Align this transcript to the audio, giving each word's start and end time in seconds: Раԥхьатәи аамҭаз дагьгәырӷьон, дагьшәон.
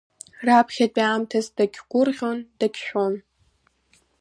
Раԥхьатәи 0.45 1.03
аамҭаз 1.07 1.47
дагьгәырӷьон, 1.55 2.39
дагьшәон. 2.59 3.13